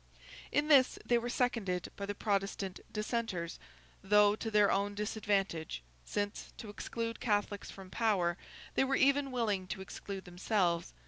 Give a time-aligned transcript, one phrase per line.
[0.51, 3.59] In this they were seconded by the Protestant Dissenters,
[4.03, 8.35] though to their own disadvantage: since, to exclude Catholics from power,
[8.73, 10.93] they were even willing to exclude themselves.